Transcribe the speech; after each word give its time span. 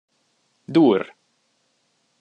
Durr! 0.73 1.05